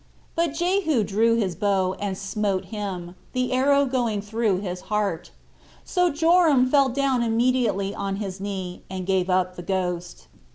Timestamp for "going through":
3.85-4.61